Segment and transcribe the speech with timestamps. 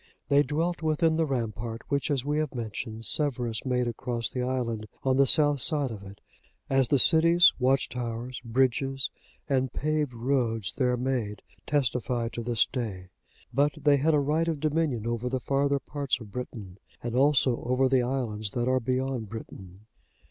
[0.29, 4.87] They dwelt within the rampart, which, as we have mentioned, Severus made across the island,
[5.03, 6.19] on the south side of it,
[6.71, 9.11] as the cities, watch towers,(73) bridges,
[9.47, 13.09] and paved roads there made testify to this day;
[13.53, 17.61] but they had a right of dominion over the farther parts of Britain, as also
[17.63, 19.81] over the islands that are beyond Britain.